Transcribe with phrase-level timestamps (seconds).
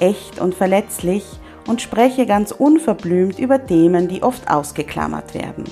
[0.00, 1.24] echt und verletzlich
[1.66, 5.64] und spreche ganz unverblümt über Themen, die oft ausgeklammert werden.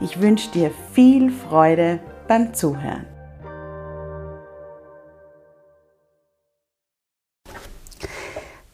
[0.00, 3.06] Ich wünsche dir viel Freude beim Zuhören.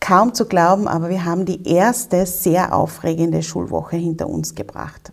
[0.01, 5.13] Kaum zu glauben, aber wir haben die erste sehr aufregende Schulwoche hinter uns gebracht.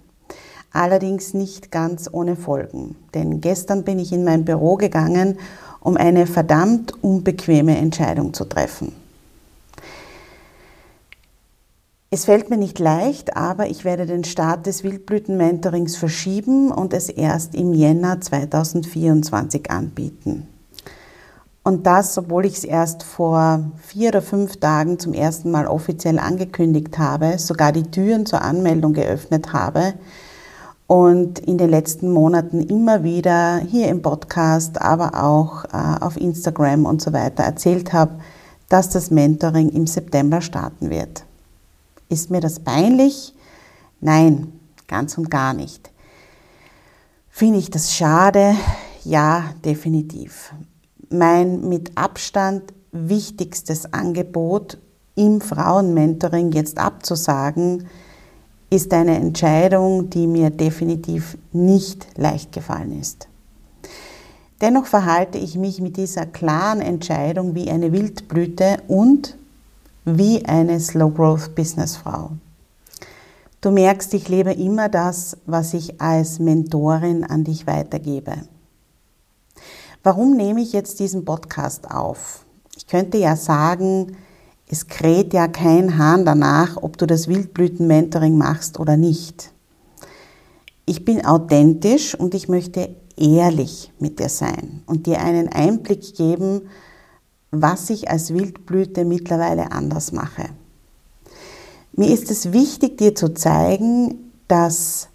[0.71, 5.37] Allerdings nicht ganz ohne Folgen, denn gestern bin ich in mein Büro gegangen,
[5.81, 9.04] um eine verdammt unbequeme Entscheidung zu treffen.
[12.15, 17.09] Es fällt mir nicht leicht, aber ich werde den Start des Wildblüten-Mentorings verschieben und es
[17.09, 20.47] erst im Jänner 2024 anbieten.
[21.63, 26.17] Und das, obwohl ich es erst vor vier oder fünf Tagen zum ersten Mal offiziell
[26.17, 29.95] angekündigt habe, sogar die Türen zur Anmeldung geöffnet habe
[30.87, 36.85] und in den letzten Monaten immer wieder hier im Podcast, aber auch äh, auf Instagram
[36.85, 38.13] und so weiter erzählt habe,
[38.69, 41.24] dass das Mentoring im September starten wird.
[42.09, 43.33] Ist mir das peinlich?
[44.01, 44.53] Nein,
[44.87, 45.91] ganz und gar nicht.
[47.29, 48.55] Finde ich das schade?
[49.03, 50.53] Ja, definitiv.
[51.09, 54.77] Mein mit Abstand wichtigstes Angebot
[55.15, 57.87] im Frauenmentoring jetzt abzusagen,
[58.69, 63.27] ist eine Entscheidung, die mir definitiv nicht leicht gefallen ist.
[64.61, 69.37] Dennoch verhalte ich mich mit dieser klaren Entscheidung wie eine Wildblüte und
[70.05, 72.31] wie eine Slow Growth Businessfrau.
[73.61, 78.33] Du merkst, ich lebe immer das, was ich als Mentorin an dich weitergebe.
[80.03, 82.45] Warum nehme ich jetzt diesen Podcast auf?
[82.77, 84.15] Ich könnte ja sagen,
[84.69, 89.51] es kräht ja kein Hahn danach, ob du das Wildblüten-Mentoring machst oder nicht.
[90.85, 96.69] Ich bin authentisch und ich möchte ehrlich mit dir sein und dir einen Einblick geben,
[97.61, 100.49] was ich als Wildblüte mittlerweile anders mache.
[101.93, 105.07] Mir ist es wichtig, dir zu zeigen, dass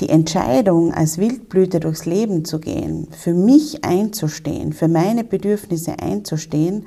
[0.00, 6.86] die Entscheidung, als Wildblüte durchs Leben zu gehen, für mich einzustehen, für meine Bedürfnisse einzustehen,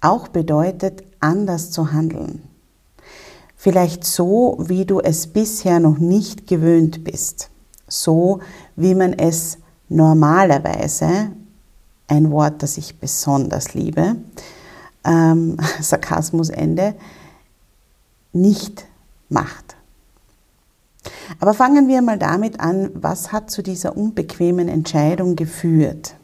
[0.00, 2.42] auch bedeutet, anders zu handeln.
[3.56, 7.48] Vielleicht so, wie du es bisher noch nicht gewöhnt bist.
[7.88, 8.40] So,
[8.76, 9.58] wie man es
[9.88, 11.30] normalerweise
[12.08, 14.16] ein Wort, das ich besonders liebe,
[15.04, 16.94] ähm, Sarkasmus Ende,
[18.32, 18.86] nicht
[19.28, 19.76] macht.
[21.40, 26.14] Aber fangen wir mal damit an, was hat zu dieser unbequemen Entscheidung geführt?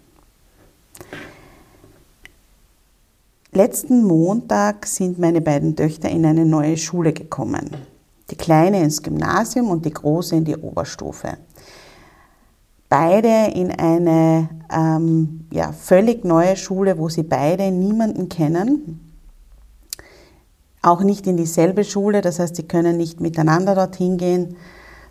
[3.53, 7.71] Letzten Montag sind meine beiden Töchter in eine neue Schule gekommen.
[8.31, 11.39] Die kleine ins Gymnasium und die große in die Oberstufe
[12.89, 19.01] beide in eine ähm, ja, völlig neue Schule, wo sie beide niemanden kennen.
[20.83, 24.57] Auch nicht in dieselbe Schule, das heißt, sie können nicht miteinander dorthin gehen,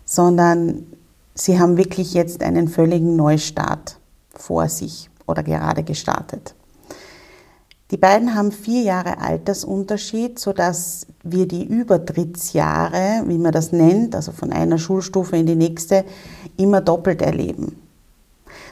[0.04, 0.86] sondern
[1.34, 3.98] sie haben wirklich jetzt einen völligen Neustart
[4.30, 6.54] vor sich oder gerade gestartet.
[7.90, 14.30] Die beiden haben vier Jahre Altersunterschied, sodass wir die Übertrittsjahre, wie man das nennt, also
[14.32, 16.04] von einer Schulstufe in die nächste,
[16.58, 17.80] immer doppelt erleben.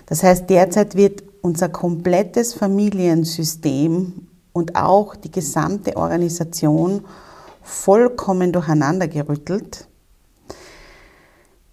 [0.05, 7.03] Das heißt, derzeit wird unser komplettes Familiensystem und auch die gesamte Organisation
[7.62, 9.89] vollkommen durcheinander gerüttelt.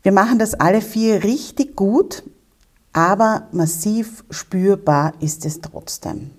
[0.01, 2.23] Wir machen das alle vier richtig gut,
[2.93, 6.31] aber massiv spürbar ist es trotzdem.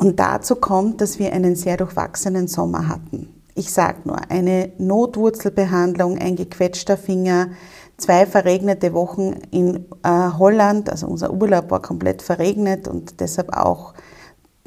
[0.00, 3.28] Und dazu kommt, dass wir einen sehr durchwachsenen Sommer hatten.
[3.54, 7.50] Ich sage nur, eine Notwurzelbehandlung, ein gequetschter Finger,
[7.98, 13.92] zwei verregnete Wochen in äh, Holland, also unser Urlaub war komplett verregnet und deshalb auch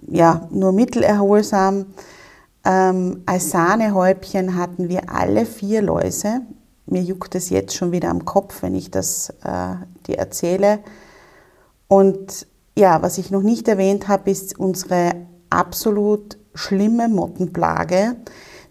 [0.08, 1.88] ja, nur mittelerholsam.
[2.64, 6.42] Ähm, als Sahnehäubchen hatten wir alle vier Läuse.
[6.86, 10.78] Mir juckt es jetzt schon wieder am Kopf, wenn ich das äh, dir erzähle.
[11.88, 15.12] Und ja, was ich noch nicht erwähnt habe, ist unsere
[15.50, 18.16] absolut schlimme Mottenplage,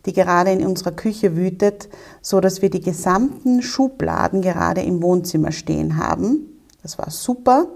[0.06, 1.88] die gerade in unserer Küche wütet,
[2.20, 6.48] so dass wir die gesamten Schubladen gerade im Wohnzimmer stehen haben.
[6.82, 7.68] Das war super,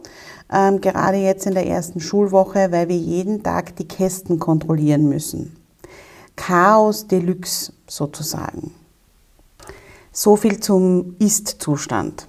[0.52, 5.56] ähm, gerade jetzt in der ersten Schulwoche, weil wir jeden Tag die Kästen kontrollieren müssen.
[6.34, 8.72] Chaos Deluxe sozusagen.
[10.12, 12.26] So viel zum Ist-Zustand.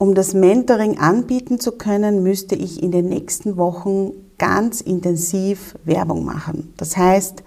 [0.00, 6.24] Um das Mentoring anbieten zu können, müsste ich in den nächsten Wochen ganz intensiv Werbung
[6.24, 6.72] machen.
[6.76, 7.42] Das heißt,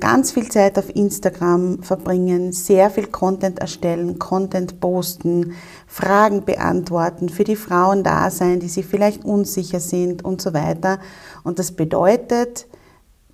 [0.00, 5.52] ganz viel Zeit auf Instagram verbringen, sehr viel Content erstellen, Content posten,
[5.86, 10.98] Fragen beantworten, für die Frauen da sein, die sich vielleicht unsicher sind und so weiter.
[11.44, 12.68] Und das bedeutet,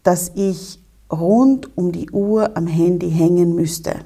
[0.03, 0.81] dass ich
[1.13, 4.01] rund um die Uhr am Handy hängen müsste.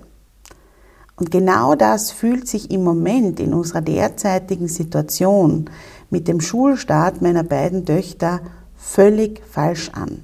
[1.16, 5.70] Und genau das fühlt sich im Moment in unserer derzeitigen Situation
[6.10, 8.40] mit dem Schulstart meiner beiden Töchter
[8.76, 10.22] völlig falsch an.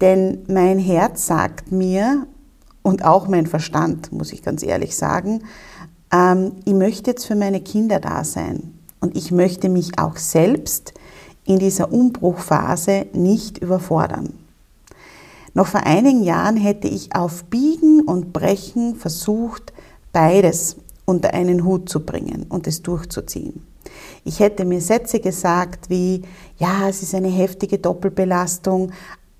[0.00, 2.26] Denn mein Herz sagt mir,
[2.86, 5.42] und auch mein Verstand, muss ich ganz ehrlich sagen,
[6.12, 8.74] ähm, ich möchte jetzt für meine Kinder da sein.
[9.00, 10.94] Und ich möchte mich auch selbst
[11.44, 14.45] in dieser Umbruchphase nicht überfordern.
[15.56, 19.72] Noch vor einigen Jahren hätte ich auf Biegen und Brechen versucht,
[20.12, 20.76] beides
[21.06, 23.66] unter einen Hut zu bringen und es durchzuziehen.
[24.22, 26.20] Ich hätte mir Sätze gesagt wie,
[26.58, 28.92] ja, es ist eine heftige Doppelbelastung,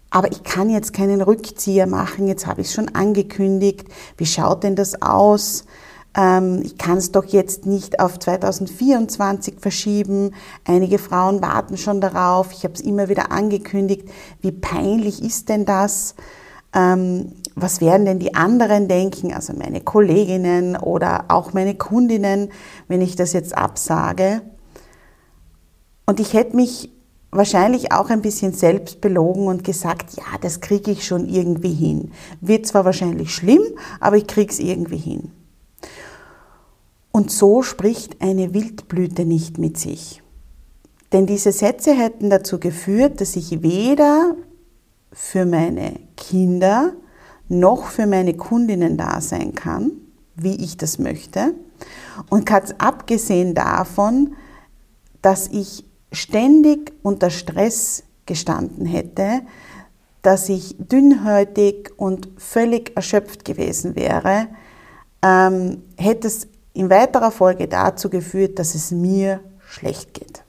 [0.09, 3.87] aber ich kann jetzt keinen Rückzieher machen, jetzt habe ich es schon angekündigt,
[4.17, 5.67] wie schaut denn das aus?
[6.17, 10.33] Ähm, ich kann es doch jetzt nicht auf 2024 verschieben.
[10.65, 12.53] Einige Frauen warten schon darauf.
[12.53, 14.09] Ich habe es immer wieder angekündigt.
[14.41, 16.15] Wie peinlich ist denn das?
[16.75, 22.51] Ähm, was werden denn die anderen denken, also meine Kolleginnen oder auch meine Kundinnen,
[22.89, 24.43] wenn ich das jetzt absage?
[26.07, 26.93] Und ich hätte mich
[27.31, 32.13] wahrscheinlich auch ein bisschen selbst belogen und gesagt, ja, das kriege ich schon irgendwie hin.
[32.41, 33.63] Wird zwar wahrscheinlich schlimm,
[34.01, 35.33] aber ich kriege es irgendwie hin.
[37.17, 40.23] Und so spricht eine Wildblüte nicht mit sich.
[41.13, 44.37] Denn diese Sätze hätten dazu geführt, dass ich weder
[45.13, 46.93] für meine Kinder
[47.49, 49.93] noch für meine Kundinnen da sein kann,
[50.35, 51.55] wie ich das möchte.
[52.29, 54.35] Und ganz abgesehen davon,
[55.23, 59.41] dass ich ständig unter Stress gestanden hätte,
[60.21, 64.49] dass ich dünnhäutig und völlig erschöpft gewesen wäre,
[65.23, 70.43] ähm, hätte es in weiterer Folge dazu geführt, dass es mir schlecht geht.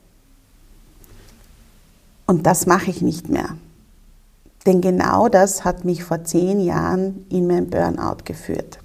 [2.26, 3.56] Und das mache ich nicht mehr.
[4.66, 8.80] Denn genau das hat mich vor zehn Jahren in mein Burnout geführt.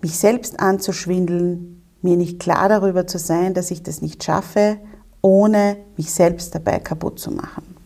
[0.00, 4.78] Mich selbst anzuschwindeln, mir nicht klar darüber zu sein, dass ich das nicht schaffe,
[5.20, 7.76] ohne mich selbst dabei kaputt zu machen.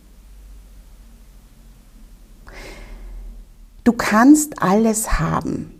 [3.82, 5.75] Du kannst alles haben.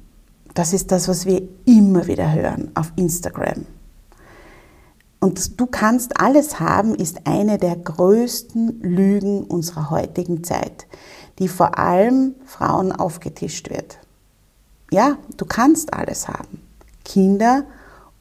[0.57, 3.67] Das ist das, was wir immer wieder hören auf Instagram.
[5.21, 10.87] Und du kannst alles haben, ist eine der größten Lügen unserer heutigen Zeit,
[11.39, 13.99] die vor allem Frauen aufgetischt wird.
[14.91, 16.63] Ja, du kannst alles haben.
[17.05, 17.65] Kinder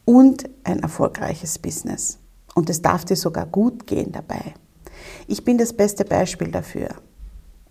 [0.04, 2.18] und ein erfolgreiches Business.
[2.54, 4.52] Und es darf dir sogar gut gehen dabei.
[5.26, 6.88] Ich bin das beste Beispiel dafür.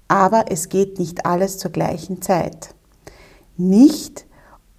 [0.08, 2.74] Aber es geht nicht alles zur gleichen Zeit.
[3.58, 4.26] Nicht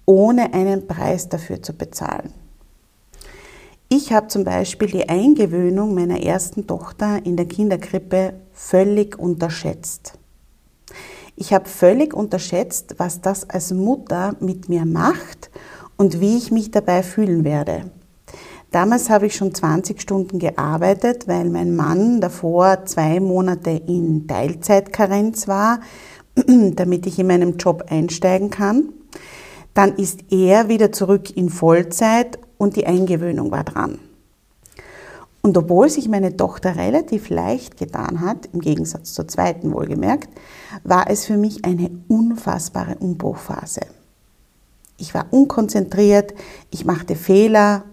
[0.07, 2.33] ohne einen Preis dafür zu bezahlen.
[3.89, 10.13] Ich habe zum Beispiel die Eingewöhnung meiner ersten Tochter in der Kinderkrippe völlig unterschätzt.
[11.35, 15.51] Ich habe völlig unterschätzt, was das als Mutter mit mir macht
[15.97, 17.91] und wie ich mich dabei fühlen werde.
[18.71, 25.47] Damals habe ich schon 20 Stunden gearbeitet, weil mein Mann davor zwei Monate in Teilzeitkarenz
[25.47, 25.79] war,
[26.35, 28.89] damit ich in meinem Job einsteigen kann.
[29.77, 33.99] Dann ist er wieder zurück in Vollzeit und die Eingewöhnung war dran.
[35.43, 40.29] Und obwohl sich meine Tochter relativ leicht getan hat, im Gegensatz zur zweiten wohlgemerkt,
[40.83, 43.81] war es für mich eine unfassbare Umbruchphase.
[44.97, 46.33] Ich war unkonzentriert,
[46.71, 47.83] ich machte Fehler,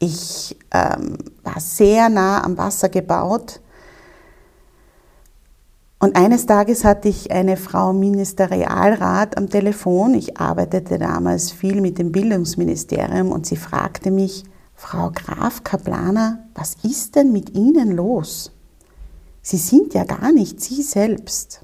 [0.00, 3.60] ich ähm, war sehr nah am Wasser gebaut.
[5.98, 10.14] Und eines Tages hatte ich eine Frau Ministerialrat am Telefon.
[10.14, 16.76] Ich arbeitete damals viel mit dem Bildungsministerium und sie fragte mich, Frau Graf Kaplaner, was
[16.82, 18.52] ist denn mit Ihnen los?
[19.40, 21.62] Sie sind ja gar nicht Sie selbst.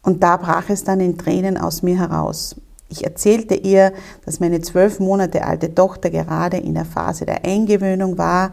[0.00, 2.56] Und da brach es dann in Tränen aus mir heraus.
[2.88, 3.92] Ich erzählte ihr,
[4.24, 8.52] dass meine zwölf Monate alte Tochter gerade in der Phase der Eingewöhnung war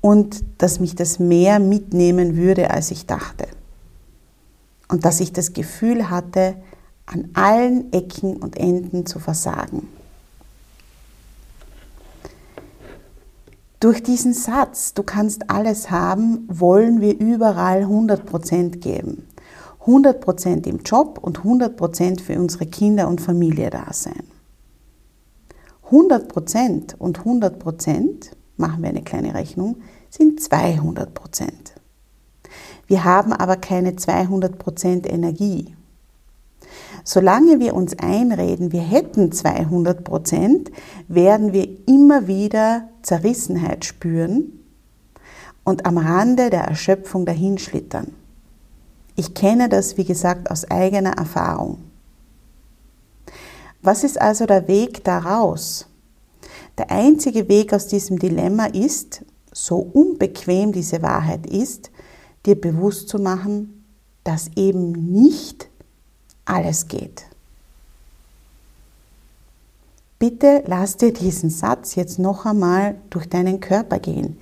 [0.00, 3.46] und dass mich das mehr mitnehmen würde, als ich dachte.
[4.88, 6.56] Und dass ich das Gefühl hatte,
[7.06, 9.88] an allen Ecken und Enden zu versagen.
[13.80, 19.28] Durch diesen Satz, du kannst alles haben, wollen wir überall 100% geben.
[19.86, 24.24] 100% im Job und 100% für unsere Kinder und Familie da sein.
[25.90, 29.76] 100% und 100%, machen wir eine kleine Rechnung,
[30.10, 31.08] sind 200%.
[32.86, 35.74] Wir haben aber keine 200% Energie.
[37.04, 40.70] Solange wir uns einreden, wir hätten 200%,
[41.08, 44.52] werden wir immer wieder Zerrissenheit spüren
[45.64, 48.14] und am Rande der Erschöpfung dahinschlittern.
[49.16, 51.78] Ich kenne das, wie gesagt, aus eigener Erfahrung.
[53.82, 55.87] Was ist also der Weg daraus?
[56.78, 61.90] Der einzige Weg aus diesem Dilemma ist, so unbequem diese Wahrheit ist,
[62.46, 63.84] dir bewusst zu machen,
[64.24, 65.68] dass eben nicht
[66.44, 67.24] alles geht.
[70.18, 74.38] Bitte lass dir diesen Satz jetzt noch einmal durch deinen Körper gehen.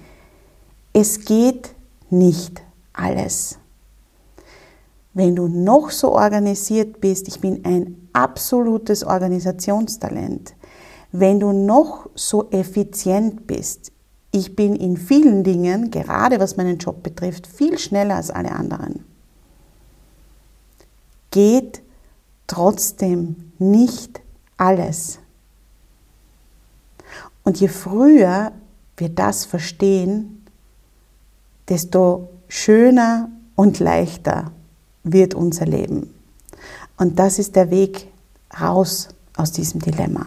[0.92, 1.74] Es geht
[2.10, 2.62] nicht
[2.92, 3.58] alles
[5.16, 10.54] wenn du noch so organisiert bist, ich bin ein absolutes Organisationstalent,
[11.12, 13.92] wenn du noch so effizient bist,
[14.32, 19.04] ich bin in vielen Dingen, gerade was meinen Job betrifft, viel schneller als alle anderen,
[21.30, 21.82] geht
[22.46, 24.20] trotzdem nicht
[24.56, 25.18] alles.
[27.44, 28.52] Und je früher
[28.96, 30.44] wir das verstehen,
[31.68, 34.52] desto schöner und leichter
[35.02, 36.12] wird unser Leben.
[36.96, 38.08] Und das ist der Weg
[38.60, 40.26] raus aus diesem Dilemma.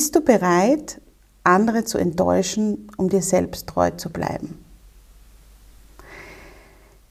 [0.00, 0.98] Bist du bereit,
[1.44, 4.58] andere zu enttäuschen, um dir selbst treu zu bleiben?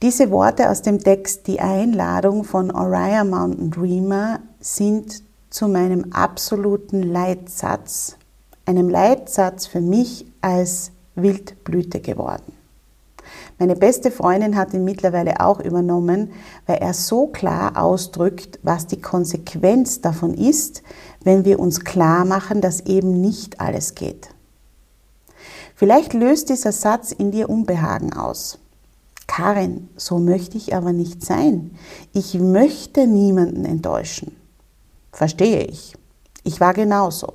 [0.01, 7.03] Diese Worte aus dem Text Die Einladung von Oriah Mountain Dreamer sind zu meinem absoluten
[7.03, 8.15] Leitsatz,
[8.65, 12.53] einem Leitsatz für mich als Wildblüte geworden.
[13.59, 16.31] Meine beste Freundin hat ihn mittlerweile auch übernommen,
[16.65, 20.81] weil er so klar ausdrückt, was die Konsequenz davon ist,
[21.25, 24.29] wenn wir uns klar machen, dass eben nicht alles geht.
[25.75, 28.59] Vielleicht löst dieser Satz in dir Unbehagen aus.
[29.27, 31.71] Karin, so möchte ich aber nicht sein.
[32.13, 34.35] Ich möchte niemanden enttäuschen.
[35.11, 35.95] Verstehe ich.
[36.43, 37.33] Ich war genauso.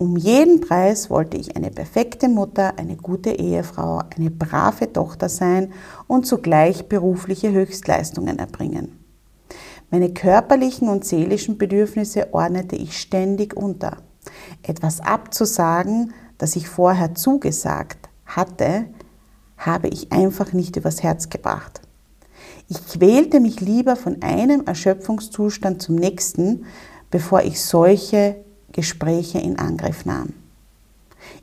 [0.00, 5.74] Um jeden Preis wollte ich eine perfekte Mutter, eine gute Ehefrau, eine brave Tochter sein
[6.06, 8.98] und zugleich berufliche Höchstleistungen erbringen.
[9.90, 13.98] Meine körperlichen und seelischen Bedürfnisse ordnete ich ständig unter.
[14.62, 18.86] Etwas abzusagen, das ich vorher zugesagt hatte,
[19.58, 21.82] habe ich einfach nicht übers Herz gebracht.
[22.68, 26.64] Ich quälte mich lieber von einem Erschöpfungszustand zum nächsten,
[27.10, 30.34] bevor ich solche Gespräche in Angriff nahm.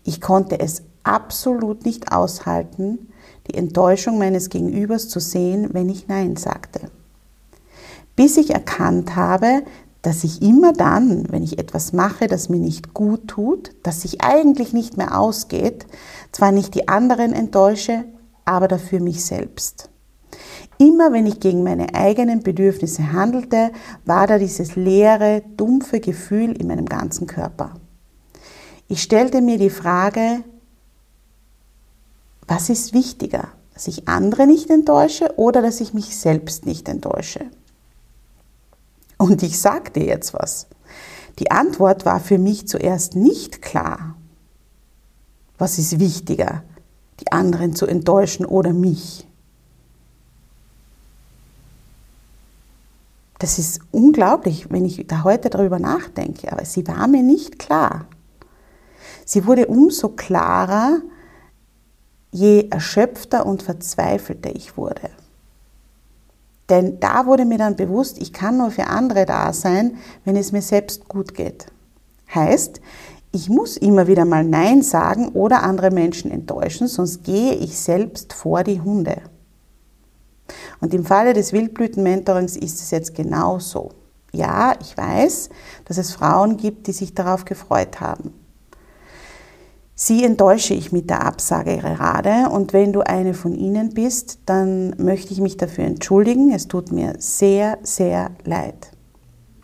[0.04, 3.10] Ich konnte es absolut nicht aushalten,
[3.48, 6.92] die Enttäuschung meines Gegenübers zu sehen, wenn ich Nein sagte.
[8.16, 9.64] Bis ich erkannt habe,
[10.02, 14.22] dass ich immer dann, wenn ich etwas mache, das mir nicht gut tut, das sich
[14.22, 15.86] eigentlich nicht mehr ausgeht,
[16.32, 18.06] zwar nicht die anderen enttäusche,
[18.46, 19.90] aber dafür mich selbst.
[20.80, 23.72] Immer wenn ich gegen meine eigenen Bedürfnisse handelte,
[24.06, 27.74] war da dieses leere, dumpfe Gefühl in meinem ganzen Körper.
[28.88, 30.44] Ich stellte mir die Frage,
[32.48, 37.46] was ist wichtiger, dass ich andere nicht enttäusche oder dass ich mich selbst nicht enttäusche?
[39.18, 40.68] Und ich sagte jetzt was.
[41.40, 44.16] Die Antwort war für mich zuerst nicht klar.
[45.58, 46.64] Was ist wichtiger,
[47.20, 49.27] die anderen zu enttäuschen oder mich?
[53.40, 58.06] Das ist unglaublich, wenn ich da heute darüber nachdenke, aber sie war mir nicht klar.
[59.26, 61.02] Sie wurde umso klarer,
[62.32, 65.10] je erschöpfter und verzweifelter ich wurde.
[66.70, 70.52] Denn da wurde mir dann bewusst, ich kann nur für andere da sein, wenn es
[70.52, 71.68] mir selbst gut geht.
[72.34, 72.82] Heißt,
[73.32, 78.34] ich muss immer wieder mal Nein sagen oder andere Menschen enttäuschen, sonst gehe ich selbst
[78.34, 79.22] vor die Hunde.
[80.82, 83.92] Und im Falle des Wildblüten-Mentorings ist es jetzt genauso.
[84.34, 85.50] Ja, ich weiß,
[85.86, 88.34] dass es Frauen gibt, die sich darauf gefreut haben.
[90.00, 94.94] Sie enttäusche ich mit der Absage gerade und wenn du eine von ihnen bist, dann
[94.98, 96.54] möchte ich mich dafür entschuldigen.
[96.54, 98.92] Es tut mir sehr, sehr leid.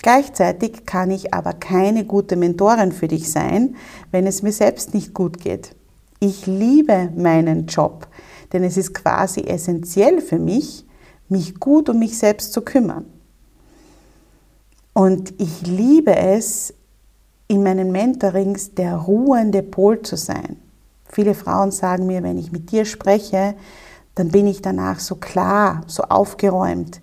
[0.02, 3.76] Gleichzeitig kann ich aber keine gute Mentorin für dich sein,
[4.10, 5.76] wenn es mir selbst nicht gut geht.
[6.20, 8.08] Ich liebe meinen Job,
[8.54, 10.86] denn es ist quasi essentiell für mich,
[11.28, 13.06] mich gut um mich selbst zu kümmern.
[14.94, 16.74] Und ich liebe es,
[17.48, 20.58] in meinen Mentorings der ruhende Pol zu sein.
[21.06, 23.56] Viele Frauen sagen mir, wenn ich mit dir spreche,
[24.16, 27.02] dann bin ich danach so klar, so aufgeräumt.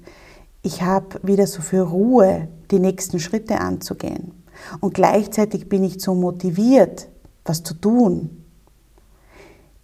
[0.62, 4.32] Ich habe wieder so viel Ruhe, die nächsten Schritte anzugehen.
[4.80, 7.08] Und gleichzeitig bin ich so motiviert,
[7.44, 8.39] was zu tun.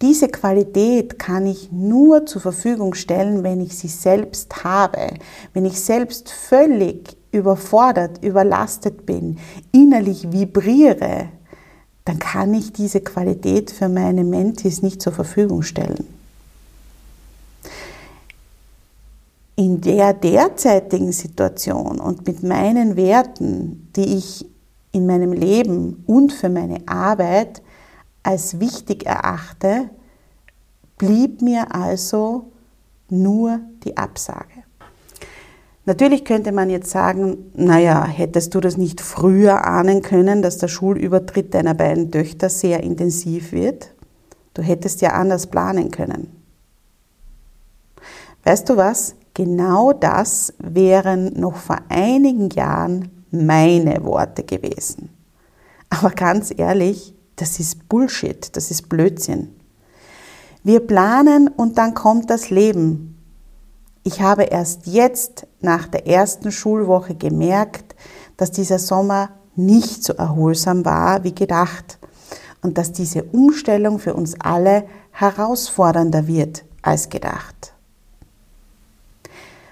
[0.01, 5.09] Diese Qualität kann ich nur zur Verfügung stellen, wenn ich sie selbst habe,
[5.53, 9.39] wenn ich selbst völlig überfordert, überlastet bin,
[9.71, 11.29] innerlich vibriere,
[12.05, 16.07] dann kann ich diese Qualität für meine Mentis nicht zur Verfügung stellen.
[19.55, 24.45] In der derzeitigen Situation und mit meinen Werten, die ich
[24.91, 27.63] in meinem Leben und für meine Arbeit
[28.27, 29.89] als wichtig erachte,
[30.97, 32.51] blieb mir also
[33.09, 34.63] nur die Absage.
[35.85, 40.67] Natürlich könnte man jetzt sagen, naja, hättest du das nicht früher ahnen können, dass der
[40.67, 43.93] Schulübertritt deiner beiden Töchter sehr intensiv wird?
[44.53, 46.29] Du hättest ja anders planen können.
[48.43, 49.15] Weißt du was?
[49.35, 55.09] Genau das wären noch vor einigen Jahren meine Worte gewesen.
[55.89, 59.55] Aber ganz ehrlich, das ist Bullshit, das ist Blödsinn.
[60.63, 63.17] Wir planen und dann kommt das Leben
[64.07, 67.93] ich habe erst jetzt nach der ersten Schulwoche gemerkt,
[68.37, 71.99] dass dieser Sommer nicht so erholsam war wie gedacht
[72.61, 77.73] und dass diese Umstellung für uns alle herausfordernder wird als gedacht.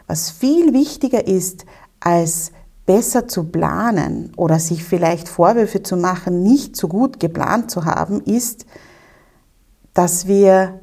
[0.06, 1.66] Was viel wichtiger ist,
[2.02, 2.52] als
[2.86, 8.22] besser zu planen oder sich vielleicht Vorwürfe zu machen, nicht so gut geplant zu haben,
[8.22, 8.66] ist,
[9.94, 10.82] dass wir,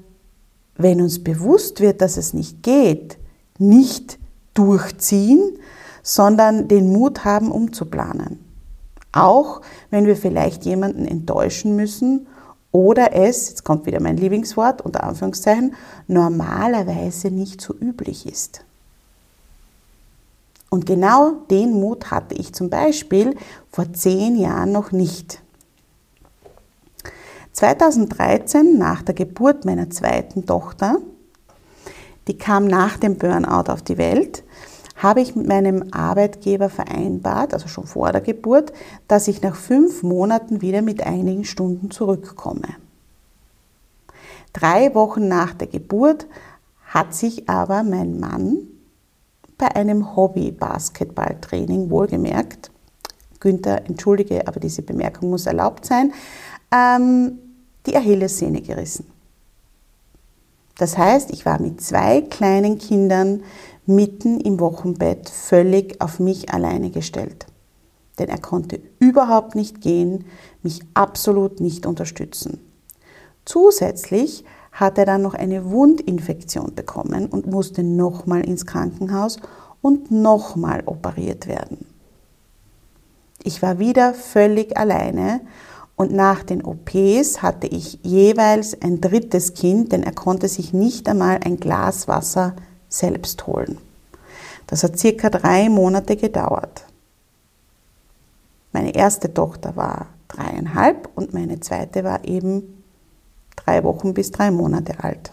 [0.77, 3.19] wenn uns bewusst wird, dass es nicht geht,
[3.59, 4.19] nicht
[4.55, 5.59] durchziehen,
[6.03, 8.41] sondern den Mut haben, umzuplanen.
[9.13, 9.61] Auch
[9.91, 12.27] wenn wir vielleicht jemanden enttäuschen müssen
[12.73, 15.75] oder es, jetzt kommt wieder mein Lieblingswort, unter Anführungszeichen,
[16.09, 18.65] normalerweise nicht so üblich ist.
[20.73, 23.37] Und genau den Mut hatte ich zum Beispiel
[23.71, 25.43] vor zehn Jahren noch nicht.
[27.53, 30.97] 2013, nach der Geburt meiner zweiten Tochter,
[32.27, 34.45] die kam nach dem Burnout auf die Welt,
[34.97, 38.73] habe ich mit meinem Arbeitgeber vereinbart, also schon vor der Geburt,
[39.09, 42.77] dass ich nach fünf Monaten wieder mit einigen Stunden zurückkomme.
[44.55, 46.27] Drei Wochen nach der Geburt
[46.87, 48.69] hat sich aber mein Mann
[49.63, 52.73] bei einem Hobby-Basketballtraining wohlgemerkt,
[53.39, 56.13] Günther, entschuldige, aber diese Bemerkung muss erlaubt sein,
[56.73, 57.39] ähm,
[57.87, 59.07] die Achillessehne gerissen.
[60.79, 63.45] Das heißt, ich war mit zwei kleinen Kindern
[63.87, 67.47] mitten im Wochenbett völlig auf mich alleine gestellt.
[68.19, 70.25] Denn er konnte überhaupt nicht gehen,
[70.65, 72.59] mich absolut nicht unterstützen.
[73.45, 79.39] Zusätzlich hat er dann noch eine Wundinfektion bekommen und musste nochmal ins Krankenhaus
[79.83, 81.87] und nochmal operiert werden.
[83.45, 85.41] Ich war wieder völlig alleine
[85.97, 91.09] und nach den OPs hatte ich jeweils ein drittes Kind, denn er konnte sich nicht
[91.09, 92.55] einmal ein Glas Wasser
[92.89, 93.79] selbst holen.
[94.67, 96.87] Das hat circa drei Monate gedauert.
[98.73, 102.72] Meine erste Tochter war dreieinhalb und meine zweite war eben
[103.65, 105.33] drei Wochen bis drei Monate alt.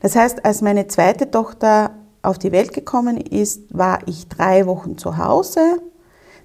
[0.00, 1.90] Das heißt, als meine zweite Tochter
[2.22, 5.80] auf die Welt gekommen ist, war ich drei Wochen zu Hause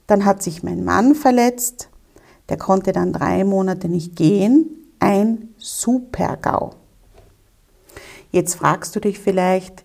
[0.07, 1.89] dann hat sich mein Mann verletzt,
[2.49, 4.93] der konnte dann drei Monate nicht gehen.
[4.99, 6.71] Ein Super-GAU.
[8.31, 9.83] Jetzt fragst du dich vielleicht,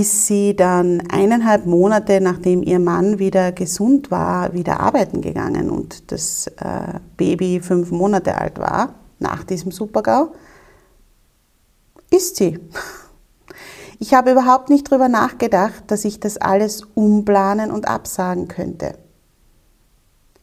[0.00, 6.10] ist sie dann eineinhalb Monate, nachdem ihr Mann wieder gesund war, wieder arbeiten gegangen und
[6.10, 10.32] das äh, Baby fünf Monate alt war, nach diesem Super-GAU?
[12.10, 12.58] Ist sie.
[14.00, 18.98] Ich habe überhaupt nicht darüber nachgedacht, dass ich das alles umplanen und absagen könnte.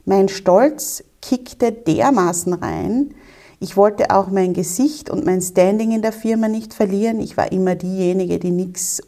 [0.06, 3.14] Mein Stolz kickte dermaßen rein.
[3.60, 7.20] Ich wollte auch mein Gesicht und mein Standing in der Firma nicht verlieren.
[7.20, 9.02] Ich war immer diejenige, die nichts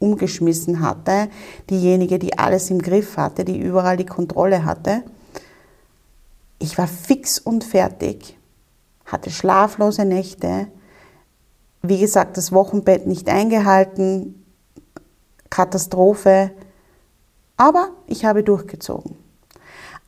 [0.00, 1.28] umgeschmissen hatte,
[1.68, 5.04] diejenige, die alles im Griff hatte, die überall die Kontrolle hatte.
[6.58, 8.36] Ich war fix und fertig,
[9.04, 10.66] hatte schlaflose Nächte,
[11.82, 14.44] wie gesagt, das Wochenbett nicht eingehalten,
[15.48, 16.50] Katastrophe,
[17.56, 19.16] aber ich habe durchgezogen.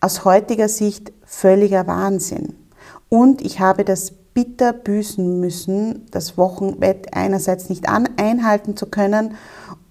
[0.00, 2.57] Aus heutiger Sicht völliger Wahnsinn.
[3.09, 9.35] Und ich habe das bitter büßen müssen, das Wochenbett einerseits nicht einhalten zu können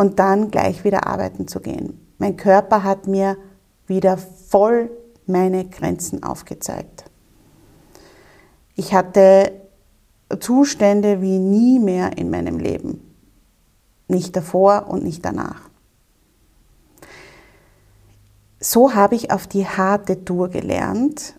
[0.01, 1.99] und dann gleich wieder arbeiten zu gehen.
[2.17, 3.37] Mein Körper hat mir
[3.85, 4.89] wieder voll
[5.27, 7.05] meine Grenzen aufgezeigt.
[8.75, 9.51] Ich hatte
[10.39, 13.13] Zustände wie nie mehr in meinem Leben.
[14.07, 15.69] Nicht davor und nicht danach.
[18.59, 21.35] So habe ich auf die harte Tour gelernt,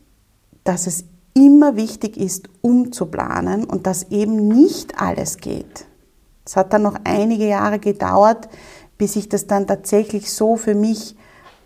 [0.63, 5.89] dass es immer wichtig ist, umzuplanen und dass eben nicht alles geht.
[6.45, 8.49] Es hat dann noch einige Jahre gedauert,
[8.99, 11.17] bis ich das dann tatsächlich so für mich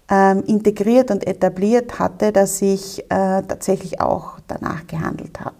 [0.08, 5.56] ähm, integriert und etabliert hatte, dass ich äh, tatsächlich auch danach gehandelt habe.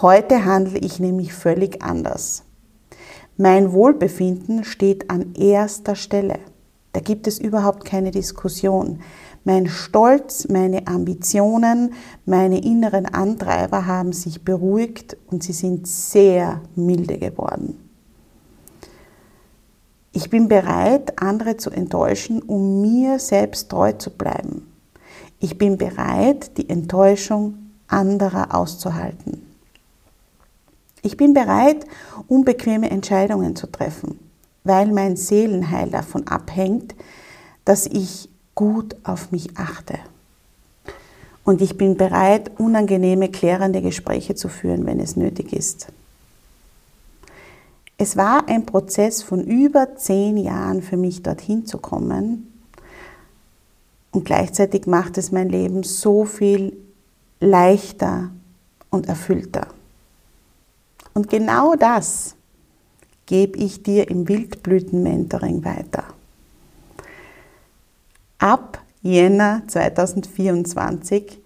[0.00, 2.44] Heute handle ich nämlich völlig anders.
[3.36, 6.38] Mein Wohlbefinden steht an erster Stelle.
[6.92, 9.00] Da gibt es überhaupt keine Diskussion.
[9.44, 11.94] Mein Stolz, meine Ambitionen,
[12.26, 17.87] meine inneren Antreiber haben sich beruhigt und sie sind sehr milde geworden.
[20.18, 24.66] Ich bin bereit, andere zu enttäuschen, um mir selbst treu zu bleiben.
[25.38, 27.54] Ich bin bereit, die Enttäuschung
[27.86, 29.46] anderer auszuhalten.
[31.02, 31.86] Ich bin bereit,
[32.26, 34.18] unbequeme Entscheidungen zu treffen,
[34.64, 36.96] weil mein Seelenheil davon abhängt,
[37.64, 40.00] dass ich gut auf mich achte.
[41.44, 45.92] Und ich bin bereit, unangenehme, klärende Gespräche zu führen, wenn es nötig ist.
[48.00, 52.46] Es war ein Prozess von über zehn Jahren für mich, dorthin zu kommen.
[54.12, 56.76] Und gleichzeitig macht es mein Leben so viel
[57.40, 58.30] leichter
[58.88, 59.66] und erfüllter.
[61.12, 62.36] Und genau das
[63.26, 66.04] gebe ich dir im Wildblüten-Mentoring weiter.
[68.38, 71.40] Ab Jänner 2024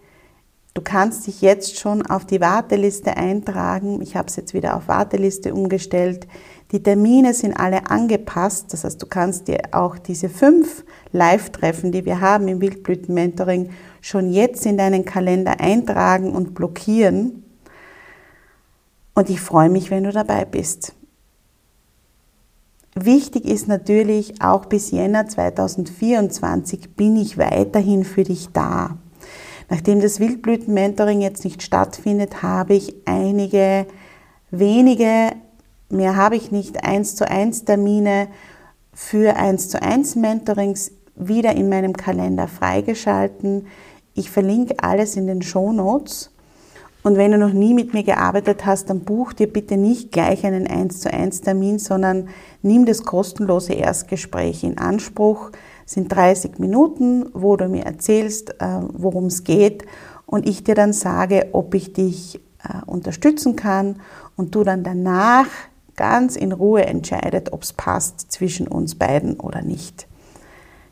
[0.74, 4.00] Du kannst dich jetzt schon auf die Warteliste eintragen.
[4.00, 6.26] Ich habe es jetzt wieder auf Warteliste umgestellt.
[6.70, 8.72] Die Termine sind alle angepasst.
[8.72, 13.68] Das heißt, du kannst dir auch diese fünf Live-Treffen, die wir haben im Wildblüten-Mentoring,
[14.00, 17.44] schon jetzt in deinen Kalender eintragen und blockieren.
[19.14, 20.94] Und ich freue mich, wenn du dabei bist.
[22.94, 28.96] Wichtig ist natürlich, auch bis Jänner 2024 bin ich weiterhin für dich da.
[29.72, 33.87] Nachdem das Wildblüten-Mentoring jetzt nicht stattfindet, habe ich einige
[34.50, 35.32] wenige,
[35.88, 38.28] mehr habe ich nicht, 1 zu 1 Termine
[38.92, 43.66] für 1 zu 1 Mentorings wieder in meinem Kalender freigeschalten.
[44.12, 46.32] Ich verlinke alles in den Show Notes.
[47.02, 50.44] Und wenn du noch nie mit mir gearbeitet hast, dann buch dir bitte nicht gleich
[50.44, 52.28] einen 1 zu 1 Termin, sondern
[52.61, 55.50] nimm das kostenlose Erstgespräch in Anspruch
[55.87, 59.85] sind 30 Minuten, wo du mir erzählst, äh, worum es geht
[60.27, 63.97] und ich dir dann sage, ob ich dich äh, unterstützen kann
[64.37, 65.47] und du dann danach
[65.97, 70.07] ganz in Ruhe entscheidet, ob es passt zwischen uns beiden oder nicht.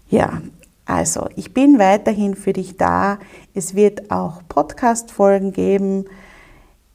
[0.08, 0.42] Ja,
[0.84, 3.18] also ich bin weiterhin für dich da.
[3.54, 6.04] Es wird auch Podcast-Folgen geben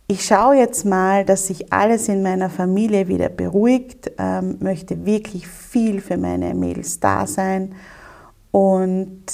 [0.08, 5.48] ich schaue jetzt mal, dass sich alles in meiner Familie wieder beruhigt, ähm, möchte wirklich
[5.48, 7.74] viel für meine Mädels da sein
[8.52, 9.26] und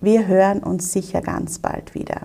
[0.00, 2.22] wir hören uns sicher ganz bald wieder.